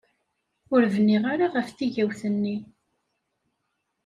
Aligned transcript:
Ur 0.73 0.83
bniɣ 0.95 1.23
ara 1.33 1.47
ɣef 1.55 1.67
tigawt-nni. 1.77 2.57